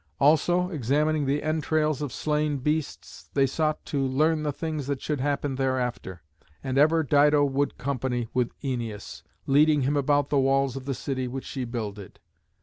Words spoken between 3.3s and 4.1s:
they sought to